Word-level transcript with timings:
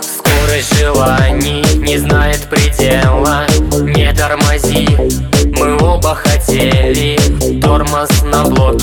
Скорость 0.00 0.78
желаний 0.78 1.64
не 1.76 1.98
знает 1.98 2.48
предела. 2.50 3.46
Не 3.82 4.12
тормози, 4.12 4.88
мы 5.58 5.76
оба 5.82 6.14
хотели. 6.14 7.18
Тормоз 7.60 8.10
на 8.24 8.44
блоке, 8.44 8.75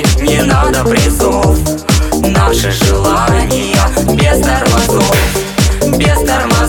не 0.00 0.42
надо 0.42 0.84
призов. 0.84 1.58
Наши 2.22 2.70
желания 2.70 3.76
без 4.14 4.40
тормозов. 4.40 5.14
Без 5.98 6.18
тормозов 6.26 6.61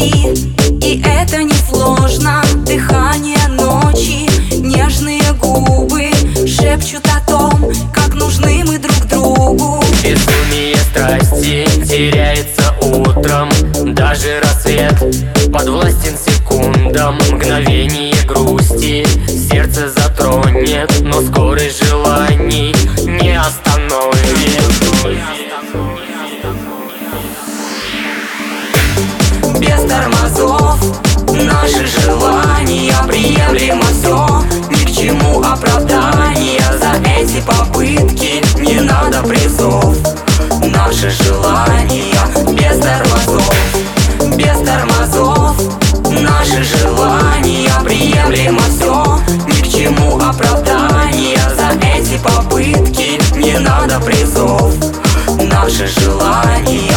Тонем 0.00 0.34
в 0.34 0.60
любви, 0.60 0.80
и 0.82 1.02
это 1.04 1.42
не 1.42 1.54
сложно 1.68 2.42
Дыхание 2.64 3.46
ночи, 3.48 4.28
нежные 4.54 5.32
губы 5.34 6.10
Шепчут 6.46 7.06
о 7.14 7.20
том, 7.30 7.70
как 7.92 8.14
нужны 8.14 8.62
мы 8.64 8.78
друг 8.78 9.06
другу. 9.06 9.84
Безумие 10.02 10.76
страсти 10.90 11.66
теряется 11.84 12.74
утром. 12.80 13.50
Даже 13.94 14.40
рассвет 14.40 14.94
подвластен 15.52 16.16
секундам. 16.16 17.18
Мгновение 17.30 18.16
грусти 18.24 19.06
сердце 19.28 19.90
затронет. 19.90 20.90
Но 21.02 21.20
скорость 21.20 21.86
желаний 21.86 22.74
не 23.04 23.38
остановит 23.38 23.70
без 29.80 29.90
тормозов. 29.90 30.78
Наши 31.32 31.86
желания 31.86 32.94
приемлемо 33.06 33.84
все 33.92 34.44
Ни 34.70 34.84
к 34.84 34.90
чему 34.90 35.40
оправдания 35.40 36.62
За 36.78 37.00
эти 37.08 37.40
попытки 37.40 38.42
не 38.58 38.80
надо 38.80 39.22
призов. 39.22 39.96
Наши 40.64 41.10
желания 41.10 42.14
без 42.48 42.78
тормозов 42.78 43.54
Без 44.36 44.58
тормозов. 44.66 45.56
Наши 46.10 46.64
желания 46.64 47.70
приемлемо 47.84 48.62
все 48.68 49.20
Ни 49.46 49.62
к 49.62 49.68
чему 49.68 50.16
оправдания 50.18 51.40
За 51.56 51.70
эти 51.86 52.18
попытки 52.18 53.20
не 53.36 53.58
надо 53.58 54.00
призов. 54.00 54.74
Наши 55.38 55.86
желания 55.86 56.90